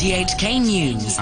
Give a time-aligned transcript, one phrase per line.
[0.00, 1.18] RTHK News.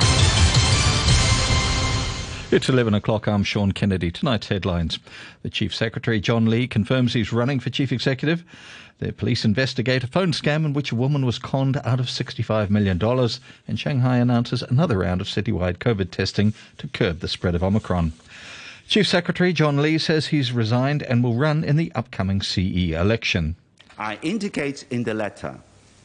[2.53, 3.27] It's 11 o'clock.
[3.27, 4.13] I'm Sean Kennedy.
[4.13, 5.01] Tonight's headlines.
[5.43, 8.45] The Chief Secretary, John Lee, confirms he's running for Chief Executive.
[9.01, 12.71] The police investigate a phone scam in which a woman was conned out of $65
[12.71, 13.03] million.
[13.67, 18.13] And Shanghai announces another round of citywide COVID testing to curb the spread of Omicron.
[18.87, 23.57] Chief Secretary John Lee says he's resigned and will run in the upcoming CE election.
[23.99, 25.59] I indicate in the letter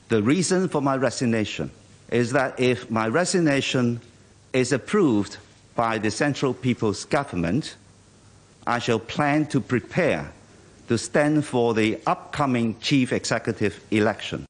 [0.09, 1.69] the reason for my resignation
[2.09, 4.01] is that if my resignation
[4.53, 5.37] is approved
[5.75, 7.75] by the Central People's Government,
[8.67, 10.31] I shall plan to prepare
[10.87, 14.45] to stand for the upcoming Chief Executive election.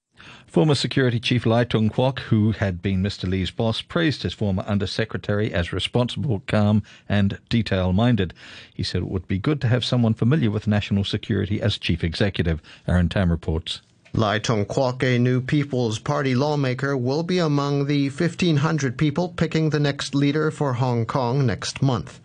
[0.48, 3.28] Former Security Chief Lai Tung Kwok, who had been Mr.
[3.28, 8.36] Lee's boss, praised his former Undersecretary as responsible, calm, and detail minded.
[8.72, 12.04] He said it would be good to have someone familiar with national security as Chief
[12.04, 12.62] Executive.
[12.88, 13.82] Aaron Tam reports.
[14.16, 19.72] Lai Tung Kwok, a new People's Party lawmaker, will be among the 1,500 people picking
[19.72, 22.20] the next leader for Hong Kong next month.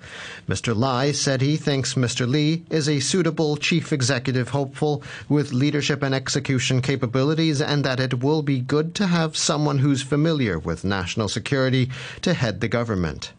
[0.47, 0.77] Mr.
[0.77, 2.29] Lai said he thinks Mr.
[2.29, 8.23] Lee is a suitable chief executive hopeful with leadership and execution capabilities and that it
[8.23, 11.89] will be good to have someone who's familiar with national security
[12.21, 13.33] to head the government.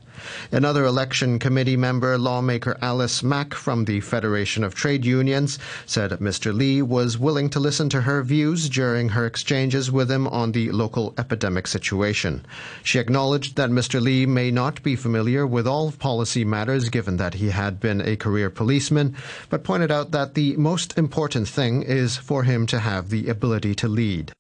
[0.52, 6.54] Another election committee member, lawmaker Alice Mak from the Federation of Trade Unions, said Mr.
[6.54, 10.72] Lee was willing to listen to her views during her exchanges with him on the
[10.72, 12.46] local epidemic situation.
[12.84, 14.02] She acknowledged that Mr.
[14.02, 18.16] Lee may not be familiar with all policy matters given that he had been a
[18.16, 19.16] career policeman,
[19.50, 23.76] but pointed out that the most important thing is for him to have the ability
[23.76, 24.32] to lead.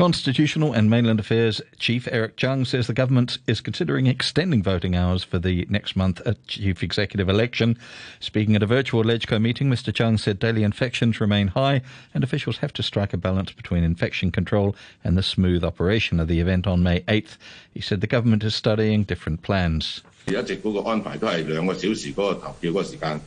[0.00, 5.22] Constitutional and Mainland Affairs Chief Eric Chung says the government is considering extending voting hours
[5.22, 7.76] for the next month chief executive election.
[8.18, 9.92] Speaking at a virtual LegCo meeting, Mr.
[9.92, 11.82] Chung said daily infections remain high
[12.14, 16.28] and officials have to strike a balance between infection control and the smooth operation of
[16.28, 17.36] the event on May 8th.
[17.74, 20.00] He said the government is studying different plans.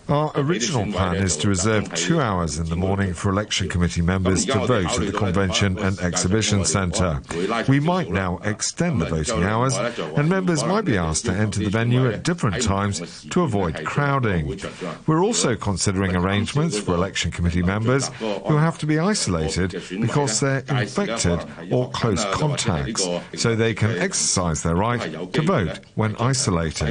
[0.10, 4.46] Our original plan is to reserve two hours in the morning for election committee members
[4.46, 7.22] to vote at the Convention and Exhibition Centre.
[7.68, 11.70] We might now extend the voting hours, and members might be asked to enter the
[11.70, 14.60] venue at different times to avoid crowding.
[15.08, 20.64] We're also considering arrangements for election committee members who have to be isolated because they're
[20.70, 21.40] infected
[21.72, 25.02] or close contacts, so they can exercise their right
[25.34, 26.83] to vote when isolated.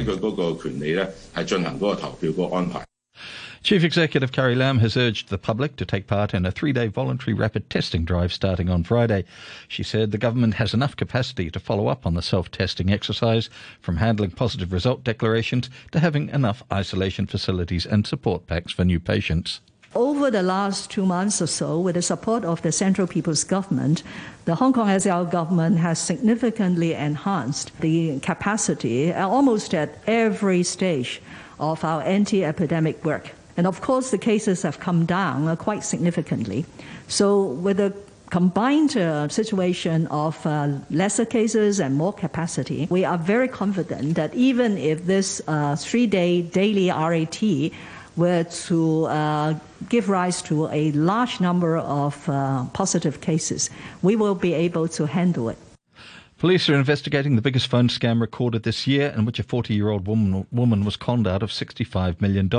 [3.63, 6.87] Chief Executive Carrie Lam has urged the public to take part in a three day
[6.87, 9.23] voluntary rapid testing drive starting on Friday.
[9.69, 13.49] She said the government has enough capacity to follow up on the self testing exercise,
[13.79, 18.99] from handling positive result declarations to having enough isolation facilities and support packs for new
[18.99, 19.61] patients.
[19.95, 24.01] Over the last two months or so, with the support of the Central People's Government,
[24.45, 31.21] the Hong Kong SAR government has significantly enhanced the capacity almost at every stage
[31.59, 33.33] of our anti epidemic work.
[33.55, 36.65] And of course, the cases have come down quite significantly.
[37.07, 37.93] So, with the
[38.31, 44.33] combined uh, situation of uh, lesser cases and more capacity, we are very confident that
[44.33, 47.43] even if this uh, three day daily RAT
[48.15, 49.55] were to uh,
[49.89, 53.69] give rise to a large number of uh, positive cases,
[54.01, 55.57] we will be able to handle it.
[56.43, 59.87] Police are investigating the biggest phone scam recorded this year, in which a 40 year
[59.87, 62.49] old woman, woman was conned out of $65 million.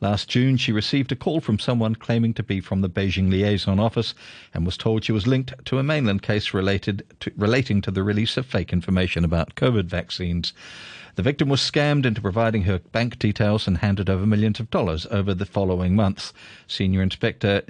[0.00, 3.78] Last June, she received a call from someone claiming to be from the Beijing liaison
[3.78, 4.14] office
[4.54, 8.02] and was told she was linked to a mainland case related to, relating to the
[8.02, 10.54] release of fake information about COVID vaccines.
[11.16, 15.06] The victim was scammed into providing her bank details and handed over millions of dollars
[15.10, 16.32] over the following months.
[16.66, 17.62] Senior Inspector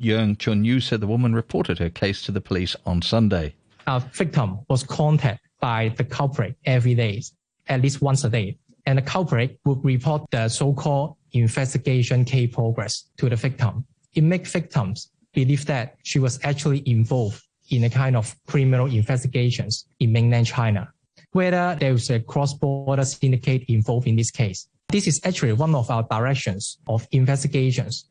[0.00, 3.54] Yeung Chun Yu said the woman reported her case to the police on Sunday.
[3.88, 7.22] Our victim was contacted by the culprit every day,
[7.66, 8.58] at least once a day.
[8.86, 13.84] And the culprit would report the so-called investigation case progress to the victim.
[14.14, 19.86] It makes victims believe that she was actually involved in a kind of criminal investigations
[19.98, 20.92] in mainland China
[21.32, 24.68] whether there is a cross-border syndicate involved in this case.
[24.88, 28.06] This is actually one of our directions of investigations.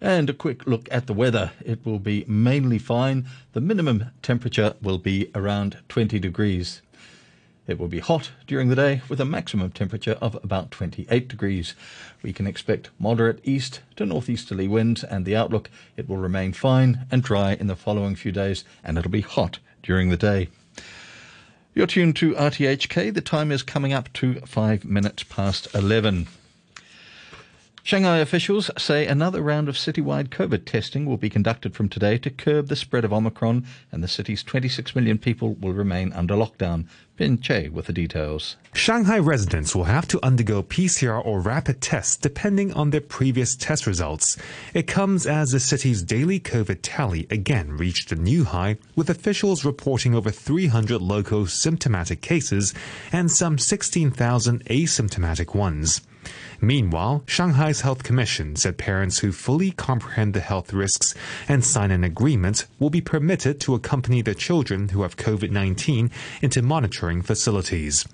[0.00, 1.52] And a quick look at the weather.
[1.64, 3.26] It will be mainly fine.
[3.52, 6.82] The minimum temperature will be around 20 degrees.
[7.66, 11.74] It will be hot during the day with a maximum temperature of about 28 degrees.
[12.22, 17.06] We can expect moderate east to northeasterly winds and the outlook it will remain fine
[17.10, 20.48] and dry in the following few days and it'll be hot during the day.
[21.74, 23.12] You're tuned to RTHK.
[23.12, 26.28] The time is coming up to five minutes past 11.
[27.86, 32.30] Shanghai officials say another round of citywide COVID testing will be conducted from today to
[32.30, 36.88] curb the spread of Omicron, and the city's 26 million people will remain under lockdown.
[37.16, 38.56] Bin Che with the details.
[38.74, 43.86] Shanghai residents will have to undergo PCR or rapid tests depending on their previous test
[43.86, 44.36] results.
[44.74, 49.64] It comes as the city's daily COVID tally again reached a new high, with officials
[49.64, 52.74] reporting over 300 local symptomatic cases
[53.12, 56.00] and some 16,000 asymptomatic ones.
[56.60, 61.14] Meanwhile, Shanghai's Health Commission said parents who fully comprehend the health risks
[61.48, 66.10] and sign an agreement will be permitted to accompany their children who have COVID 19
[66.42, 68.06] into monitoring facilities.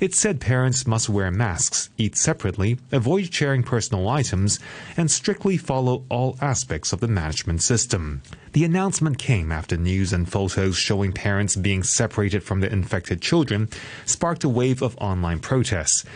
[0.00, 4.58] It said parents must wear masks, eat separately, avoid sharing personal items,
[4.96, 8.22] and strictly follow all aspects of the management system.
[8.52, 13.68] The announcement came after news and photos showing parents being separated from their infected children
[14.06, 16.06] sparked a wave of online protests.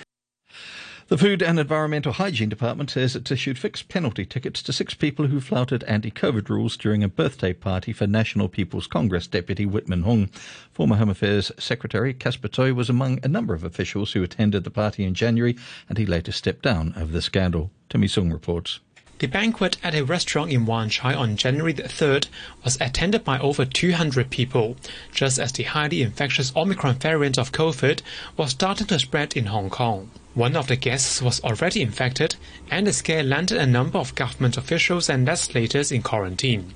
[1.09, 5.27] The Food and Environmental Hygiene Department says it's issued fixed penalty tickets to six people
[5.27, 10.05] who flouted anti COVID rules during a birthday party for National People's Congress Deputy Witman
[10.05, 10.31] Hung.
[10.73, 14.71] Former Home Affairs Secretary Caspar Tsui was among a number of officials who attended the
[14.71, 15.59] party in January,
[15.91, 17.71] and he later stepped down over the scandal.
[17.91, 18.81] Timmy Sung reports.
[19.21, 22.27] The banquet at a restaurant in Wan Chai on January the 3rd
[22.65, 24.77] was attended by over 200 people,
[25.15, 28.01] just as the highly infectious Omicron variant of COVID
[28.37, 30.11] was starting to spread in Hong Kong.
[30.35, 32.35] One of the guests was already infected,
[32.73, 36.75] and the scare landed a number of government officials and legislators in quarantine.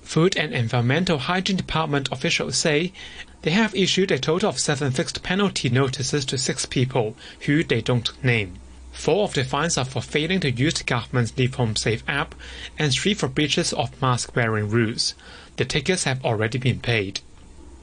[0.00, 2.94] Food and Environmental Hygiene Department officials say
[3.42, 7.82] they have issued a total of seven fixed penalty notices to six people who they
[7.82, 8.54] don't name.
[8.92, 12.34] Four of the fines are for failing to use the government's Leave Home Safe app,
[12.78, 15.14] and three for breaches of mask wearing rules.
[15.56, 17.20] The tickets have already been paid.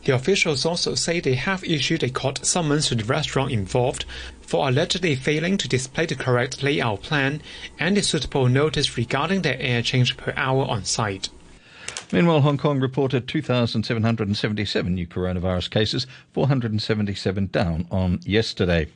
[0.06, 4.06] The officials also say they have issued a court summons to the restaurant involved
[4.42, 7.42] for allegedly failing to display the correct layout plan
[7.78, 11.30] and a suitable notice regarding their air change per hour on site.
[12.12, 18.88] Meanwhile, Hong Kong reported 2,777 new coronavirus cases, 477 down on yesterday.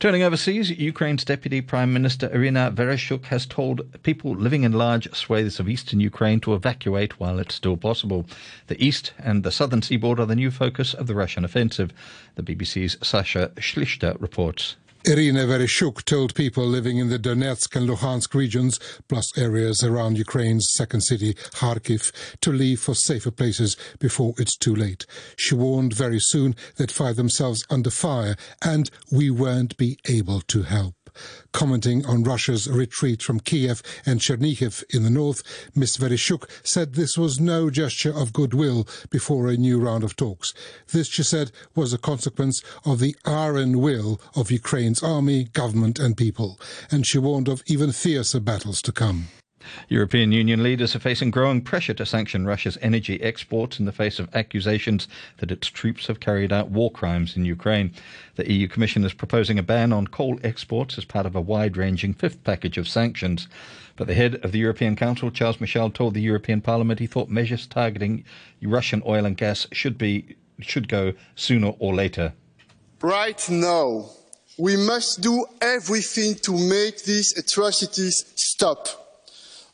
[0.00, 5.60] Turning overseas, Ukraine's Deputy Prime Minister Irina Vereshchuk has told people living in large swathes
[5.60, 8.24] of eastern Ukraine to evacuate while it's still possible.
[8.68, 11.92] The east and the southern seaboard are the new focus of the Russian offensive.
[12.36, 14.76] The BBC's Sasha Schlichter reports.
[15.06, 20.68] Irina Vereshchuk told people living in the Donetsk and Luhansk regions, plus areas around Ukraine's
[20.72, 22.12] second city, Kharkiv,
[22.42, 25.06] to leave for safer places before it's too late.
[25.36, 30.62] She warned very soon they'd find themselves under fire and we won't be able to
[30.64, 30.99] help.
[31.52, 35.42] Commenting on Russia's retreat from Kiev and Chernihiv in the north,
[35.74, 35.96] Ms.
[35.96, 40.54] Vereshchuk said this was no gesture of goodwill before a new round of talks.
[40.92, 46.16] This, she said, was a consequence of the iron will of Ukraine's army, government and
[46.16, 49.28] people, and she warned of even fiercer battles to come.
[49.88, 54.18] European Union leaders are facing growing pressure to sanction Russia's energy exports in the face
[54.18, 55.06] of accusations
[55.38, 57.92] that its troops have carried out war crimes in Ukraine.
[58.36, 61.76] The EU Commission is proposing a ban on coal exports as part of a wide
[61.76, 63.48] ranging fifth package of sanctions.
[63.96, 67.28] But the head of the European Council, Charles Michel, told the European Parliament he thought
[67.28, 68.24] measures targeting
[68.62, 72.34] Russian oil and gas should be should go sooner or later.
[73.00, 74.10] Right now,
[74.58, 79.09] we must do everything to make these atrocities stop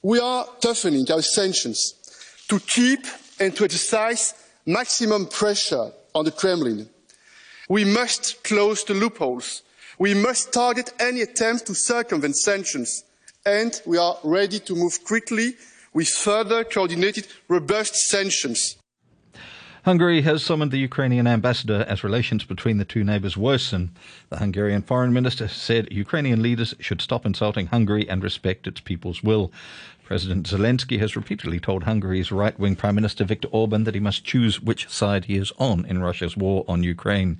[0.06, 1.94] we are toughening our sanctions
[2.46, 3.00] to keep
[3.40, 4.34] and to exercise
[4.64, 6.88] maximum pressure on the Kremlin.
[7.68, 9.62] We must close the loopholes.
[9.98, 13.02] We must target any attempt to circumvent sanctions.
[13.44, 15.54] And we are ready to move quickly
[15.92, 18.76] with further coordinated, robust sanctions.
[19.86, 23.92] Hungary has summoned the Ukrainian ambassador as relations between the two neighbours worsen.
[24.30, 29.22] The Hungarian foreign minister said Ukrainian leaders should stop insulting Hungary and respect its people's
[29.22, 29.52] will.
[30.02, 34.24] President Zelensky has repeatedly told Hungary's right wing Prime Minister Viktor Orban that he must
[34.24, 37.38] choose which side he is on in Russia's war on Ukraine.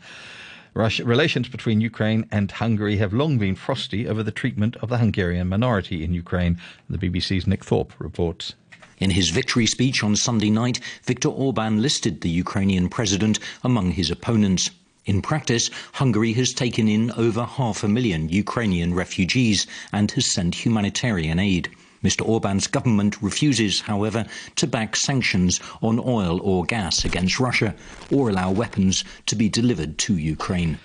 [0.72, 4.98] Russia, relations between Ukraine and Hungary have long been frosty over the treatment of the
[4.98, 6.60] Hungarian minority in Ukraine.
[6.88, 8.54] The BBC's Nick Thorpe reports.
[8.98, 14.10] In his victory speech on Sunday night, Viktor Orban listed the Ukrainian president among his
[14.10, 14.70] opponents.
[15.04, 20.64] In practice, Hungary has taken in over half a million Ukrainian refugees and has sent
[20.64, 21.68] humanitarian aid.
[22.02, 22.26] Mr.
[22.26, 24.24] Orban's government refuses, however,
[24.54, 27.74] to back sanctions on oil or gas against Russia
[28.10, 30.78] or allow weapons to be delivered to Ukraine.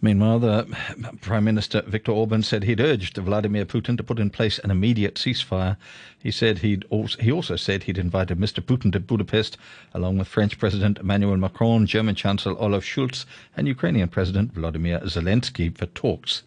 [0.00, 0.76] Meanwhile, the
[1.20, 5.16] Prime Minister Viktor Orban said he'd urged Vladimir Putin to put in place an immediate
[5.16, 5.76] ceasefire.
[6.22, 8.62] He said he'd also, he also said he'd invited Mr.
[8.62, 9.56] Putin to Budapest,
[9.92, 13.24] along with French President Emmanuel Macron, German Chancellor Olaf Scholz,
[13.56, 16.44] and Ukrainian President Vladimir Zelensky for talks.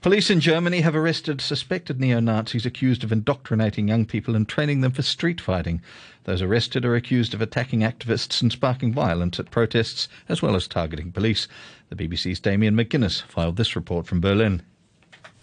[0.00, 4.80] Police in Germany have arrested suspected neo Nazis accused of indoctrinating young people and training
[4.80, 5.82] them for street fighting.
[6.22, 10.68] Those arrested are accused of attacking activists and sparking violence at protests, as well as
[10.68, 11.48] targeting police.
[11.88, 14.62] The BBC's Damien McGuinness filed this report from Berlin.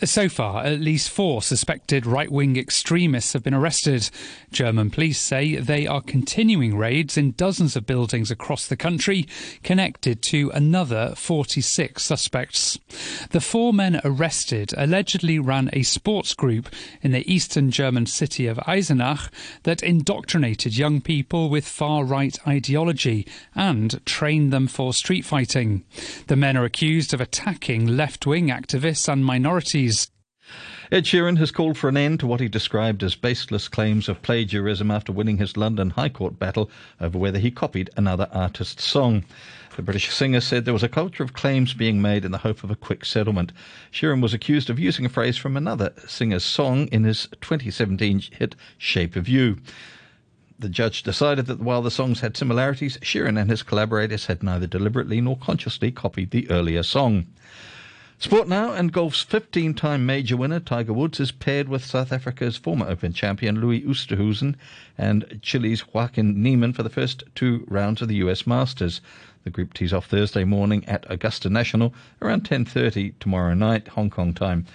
[0.04, 4.10] So far, at least four suspected right wing extremists have been arrested.
[4.52, 9.25] German police say they are continuing raids in dozens of buildings across the country
[9.64, 12.78] connected to another 46 suspects.
[13.32, 16.68] The four men arrested allegedly ran a sports group
[17.02, 19.32] in the eastern German city of Eisenach
[19.64, 23.25] that indoctrinated young people with far right ideology
[23.56, 25.86] and trained them for street fighting.
[26.28, 29.85] The men are accused of attacking left wing activists and minorities
[30.92, 34.22] Ed Sheeran has called for an end to what he described as baseless claims of
[34.22, 36.70] plagiarism after winning his London High Court battle
[37.01, 39.25] over whether he copied another artist's song.
[39.75, 42.63] The British singer said there was a culture of claims being made in the hope
[42.63, 43.51] of a quick settlement.
[43.92, 48.56] Sheeran was accused of using a phrase from another singer's song in his 2017 hit
[48.77, 49.58] Shape of You.
[50.58, 54.68] The judge decided that while the songs had similarities, Sheeran and his collaborators had neither
[54.68, 57.25] deliberately nor consciously copied the earlier song.
[58.17, 62.55] Sport now, and golf's 15 time major winner Tiger Woods is paired with South Africa's
[62.55, 64.55] former Open champion Louis Oosthuizen
[64.98, 69.01] and Chile's Joaquin Niemann for the first two rounds of the US Masters.
[69.43, 74.34] The group tees off Thursday morning at Augusta National around 10:30 tomorrow night Hong Kong
[74.34, 74.65] time.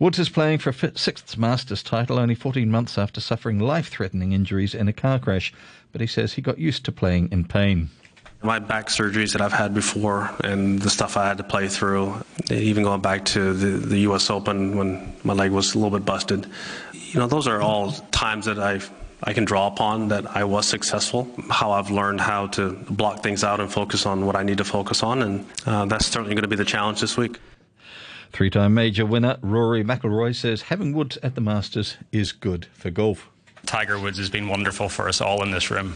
[0.00, 4.74] Woods is playing for a sixth Masters title only 14 months after suffering life-threatening injuries
[4.74, 5.54] in a car crash,
[5.92, 7.90] but he says he got used to playing in pain.
[8.42, 12.14] My back surgeries that I've had before and the stuff I had to play through,
[12.50, 14.30] even going back to the, the U.S.
[14.30, 16.46] Open when my leg was a little bit busted,
[16.92, 18.90] you know, those are all times that I've
[19.22, 23.42] I can draw upon that I was successful, how I've learned how to block things
[23.42, 26.42] out and focus on what I need to focus on, and uh, that's certainly going
[26.42, 27.38] to be the challenge this week.
[28.32, 32.90] Three time major winner Rory McIlroy says having Woods at the Masters is good for
[32.90, 33.30] golf.
[33.64, 35.94] Tiger Woods has been wonderful for us all in this room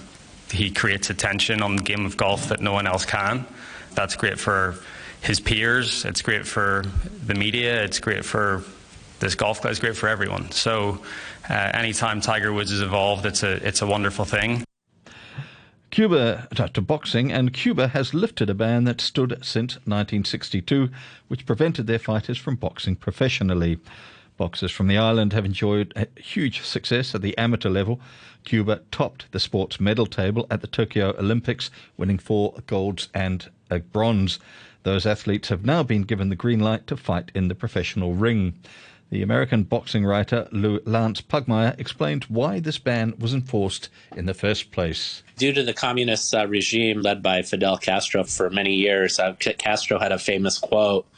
[0.51, 3.47] he creates attention on the game of golf that no one else can.
[3.95, 4.77] That's great for
[5.21, 6.05] his peers.
[6.05, 6.85] It's great for
[7.27, 7.83] the media.
[7.83, 8.63] It's great for
[9.21, 9.73] this golf club.
[9.73, 10.51] It's great for everyone.
[10.51, 11.03] So,
[11.49, 14.65] uh, anytime Tiger Woods is involved, it's a it's a wonderful thing.
[15.91, 20.89] Cuba to boxing, and Cuba has lifted a ban that stood since 1962,
[21.27, 23.79] which prevented their fighters from boxing professionally.
[24.37, 28.01] Boxers from the island have enjoyed huge success at the amateur level.
[28.45, 33.81] Cuba topped the sports medal table at the Tokyo Olympics, winning four golds and a
[33.81, 34.39] bronze.
[34.83, 38.55] Those athletes have now been given the green light to fight in the professional ring.
[39.11, 44.71] The American boxing writer Lance Pugmire explained why this ban was enforced in the first
[44.71, 45.25] place.
[45.37, 49.99] Due to the communist uh, regime led by Fidel Castro for many years, uh, Castro
[49.99, 51.09] had a famous quote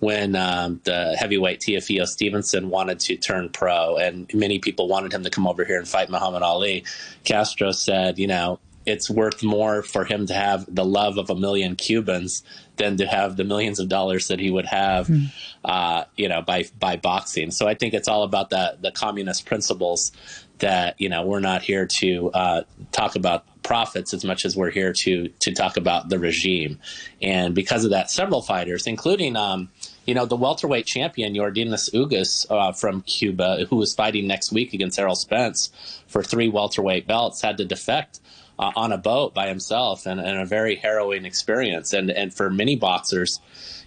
[0.00, 5.22] when um, the heavyweight Teofilo Stevenson wanted to turn pro, and many people wanted him
[5.22, 6.84] to come over here and fight Muhammad Ali.
[7.22, 11.34] Castro said, you know, it's worth more for him to have the love of a
[11.34, 12.42] million Cubans
[12.76, 15.26] than to have the millions of dollars that he would have, mm.
[15.64, 17.50] uh, you know, by by boxing.
[17.50, 20.12] So I think it's all about the the communist principles
[20.58, 24.70] that you know we're not here to uh, talk about profits as much as we're
[24.70, 26.78] here to to talk about the regime.
[27.20, 29.68] And because of that, several fighters, including um,
[30.06, 34.72] you know the welterweight champion Yordenis Ugas uh, from Cuba, who was fighting next week
[34.72, 35.70] against Errol Spence
[36.06, 38.20] for three welterweight belts, had to defect
[38.58, 41.92] uh, on a boat by himself and, and, a very harrowing experience.
[41.92, 43.40] And and for many boxers,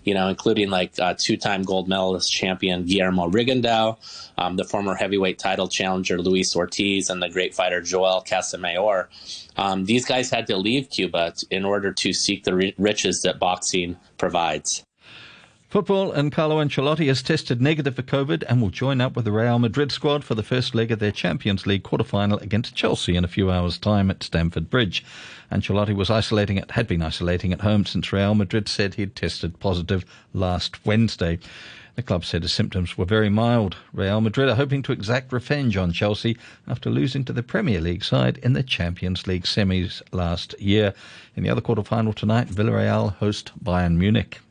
[0.04, 3.98] you know, including like uh, two-time gold medalist champion Guillermo Rigondeaux,
[4.38, 9.08] um, the former heavyweight title challenger Luis Ortiz, and the great fighter Joel Casamayor.
[9.58, 13.98] Um, these guys had to leave Cuba in order to seek the riches that boxing
[14.18, 14.84] provides.
[15.72, 19.32] Football and Carlo Ancelotti has tested negative for COVID and will join up with the
[19.32, 23.24] Real Madrid squad for the first leg of their Champions League quarter-final against Chelsea in
[23.24, 25.02] a few hours' time at Stamford Bridge.
[25.50, 29.62] Ancelotti was isolating at, had been isolating at home since Real Madrid said he'd tested
[29.62, 31.40] positive last Wednesday.
[31.96, 33.78] The club said his symptoms were very mild.
[33.94, 36.38] Real Madrid are hoping to exact revenge on Chelsea
[36.68, 40.94] after losing to the Premier League side in the Champions League semis last year.
[41.38, 44.42] In the other quarter-final tonight, Villarreal host Bayern Munich.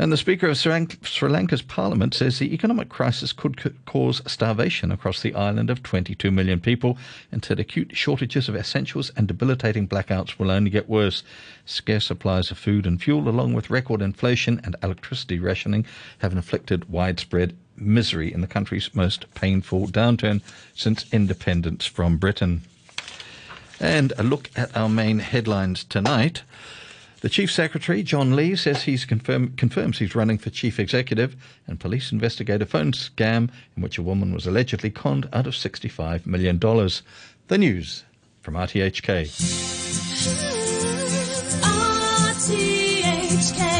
[0.00, 5.20] And the Speaker of Sri Lanka's parliament says the economic crisis could cause starvation across
[5.20, 6.96] the island of 22 million people
[7.32, 11.24] and said acute shortages of essentials and debilitating blackouts will only get worse.
[11.66, 15.84] Scarce supplies of food and fuel, along with record inflation and electricity rationing,
[16.18, 20.40] have inflicted widespread misery in the country's most painful downturn
[20.76, 22.62] since independence from Britain.
[23.80, 26.42] And a look at our main headlines tonight.
[27.20, 31.34] The Chief Secretary, John Lee, says he's confirm, confirms he's running for Chief Executive,
[31.66, 35.54] and police investigate a phone scam in which a woman was allegedly conned out of
[35.54, 36.60] $65 million.
[36.60, 38.04] The news
[38.40, 39.26] from RTHK.
[42.38, 43.77] RTHK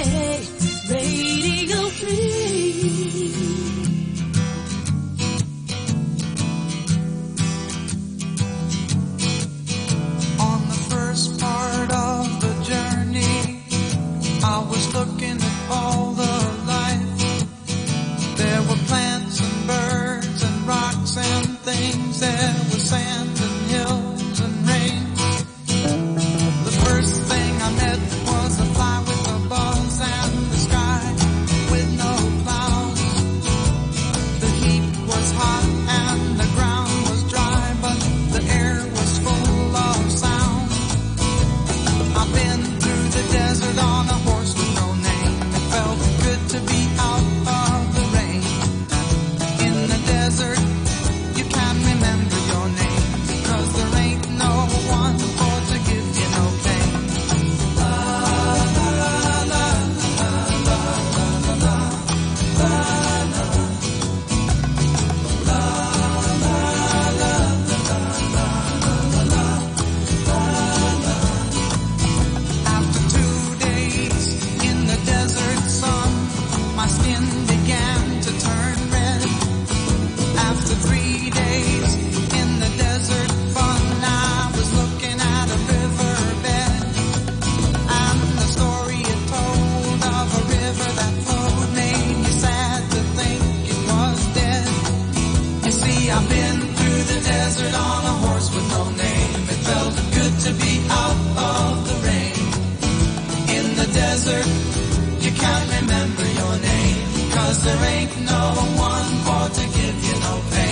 [107.49, 110.68] Cause there ain't no one for to give you no pain.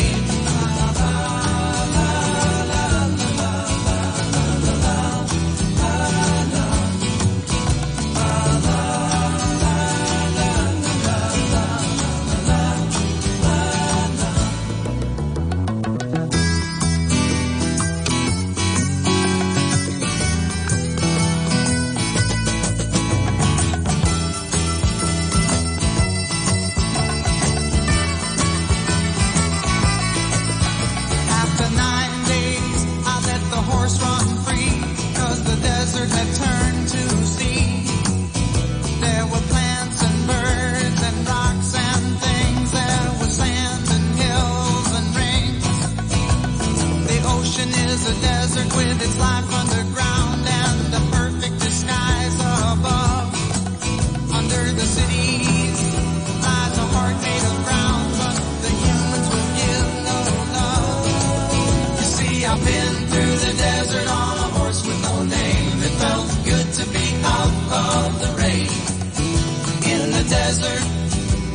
[36.09, 36.56] that turn.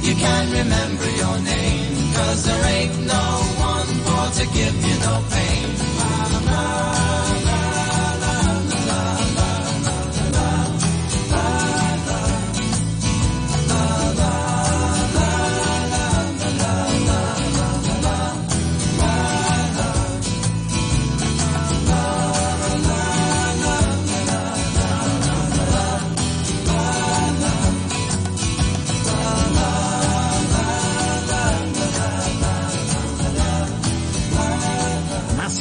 [0.04, 2.14] You can't remember your name.
[2.16, 3.26] Cause there ain't no
[3.72, 5.61] one for to give you no pain.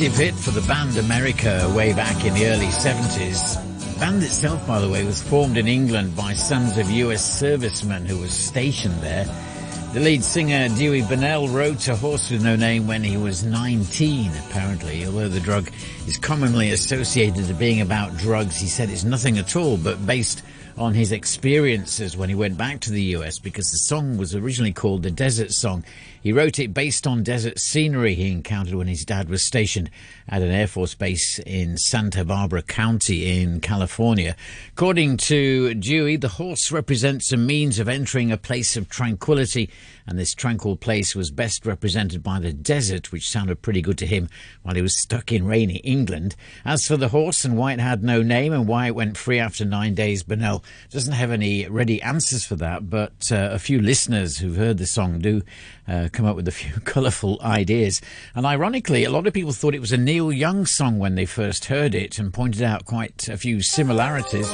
[0.01, 3.93] Massive hit for the band America way back in the early 70s.
[3.93, 8.07] The band itself, by the way, was formed in England by sons of US servicemen
[8.07, 9.27] who were stationed there.
[9.93, 14.33] The lead singer Dewey Bunnell wrote A Horse With No Name when he was 19,
[14.49, 15.05] apparently.
[15.05, 15.71] Although the drug
[16.07, 20.43] is commonly associated to being about drugs, he said it's nothing at all, but based
[20.79, 24.73] on his experiences when he went back to the US because the song was originally
[24.73, 25.85] called the Desert Song.
[26.23, 29.91] He wrote it based on desert scenery he encountered when his dad was stationed
[30.29, 34.37] at an Air Force base in Santa Barbara County in California.
[34.73, 39.71] According to Dewey, the horse represents a means of entering a place of tranquility,
[40.07, 44.07] and this tranquil place was best represented by the desert, which sounded pretty good to
[44.07, 44.29] him
[44.63, 46.37] while he was stuck in rainy England.
[46.67, 49.39] As for the horse and why it had no name and why it went free
[49.39, 53.81] after nine days, Bunnell doesn't have any ready answers for that, but uh, a few
[53.81, 55.41] listeners who've heard the song do
[55.89, 58.01] uh, come up with a few colourful ideas.
[58.35, 61.27] And ironically, a lot of people thought it was a Neil Young song when they
[61.27, 64.51] first heard it and pointed out quite a few similarities.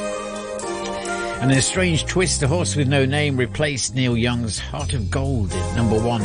[1.39, 5.11] And in a strange twist, A Horse with No Name replaced Neil Young's Heart of
[5.11, 6.23] Gold at number one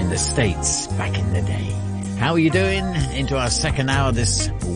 [0.00, 1.70] in the States back in the day.
[2.18, 2.84] How are you doing?
[3.12, 4.74] Into our second hour this Wednesday.